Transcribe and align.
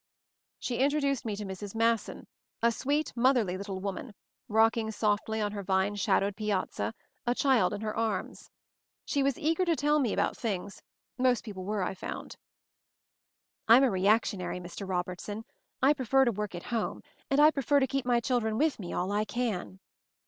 She 0.57 0.77
introduced 0.79 1.25
me 1.25 1.35
to 1.35 1.45
Mrs. 1.45 1.75
Masson, 1.75 2.25
a 2.63 2.71
sweet, 2.71 3.13
motherly 3.15 3.55
little 3.55 3.79
woman, 3.79 4.15
rocking 4.47 4.89
softly 4.89 5.39
on 5.39 5.51
her 5.51 5.61
vine 5.61 5.93
shadowed 5.95 6.35
piazza, 6.35 6.95
a 7.27 7.35
child 7.35 7.71
in 7.71 7.81
her 7.81 7.95
arms. 7.95 8.49
She 9.05 9.21
was 9.21 9.37
eager 9.37 9.63
to 9.63 9.75
tell 9.75 9.99
me 9.99 10.11
about 10.11 10.35
things— 10.35 10.81
most 11.19 11.43
people 11.45 11.65
were, 11.65 11.83
I 11.83 11.93
found. 11.93 12.35
"I'm 13.67 13.83
a 13.83 13.91
reactionary, 13.91 14.59
Mr. 14.59 14.89
Robertson. 14.89 15.45
I 15.83 15.93
prefer 15.93 16.25
to 16.25 16.31
work 16.31 16.55
at 16.55 16.63
home, 16.73 17.03
and 17.29 17.39
I 17.39 17.51
prefer 17.51 17.79
to 17.79 17.85
keep 17.85 18.03
my 18.03 18.19
children 18.19 18.57
with 18.57 18.79
me, 18.79 18.91
all 18.93 19.11
I 19.11 19.23
can." 19.23 19.79